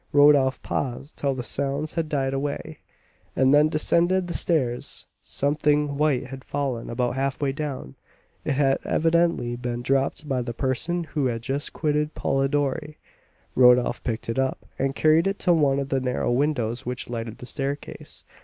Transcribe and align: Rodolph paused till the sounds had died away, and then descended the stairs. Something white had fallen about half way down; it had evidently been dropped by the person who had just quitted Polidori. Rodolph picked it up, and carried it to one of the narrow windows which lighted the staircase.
Rodolph 0.13 0.63
paused 0.63 1.15
till 1.15 1.35
the 1.35 1.43
sounds 1.43 1.93
had 1.93 2.09
died 2.09 2.33
away, 2.33 2.79
and 3.35 3.53
then 3.53 3.69
descended 3.69 4.25
the 4.25 4.33
stairs. 4.33 5.05
Something 5.21 5.95
white 5.95 6.25
had 6.25 6.43
fallen 6.43 6.89
about 6.89 7.13
half 7.13 7.39
way 7.39 7.51
down; 7.51 7.93
it 8.43 8.53
had 8.53 8.79
evidently 8.83 9.55
been 9.55 9.83
dropped 9.83 10.27
by 10.27 10.41
the 10.41 10.55
person 10.55 11.03
who 11.03 11.27
had 11.27 11.43
just 11.43 11.71
quitted 11.71 12.15
Polidori. 12.15 12.97
Rodolph 13.53 14.03
picked 14.03 14.27
it 14.27 14.39
up, 14.39 14.65
and 14.79 14.95
carried 14.95 15.27
it 15.27 15.37
to 15.37 15.53
one 15.53 15.77
of 15.77 15.89
the 15.89 15.99
narrow 15.99 16.31
windows 16.31 16.83
which 16.83 17.07
lighted 17.07 17.37
the 17.37 17.45
staircase. 17.45 18.23